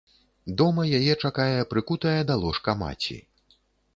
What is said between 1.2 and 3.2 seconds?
чакае прыкутая да ложка маці.